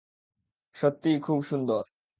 [0.75, 1.83] সত্যিই, খুব সুন্দর।